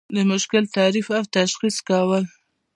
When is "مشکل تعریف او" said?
0.31-1.23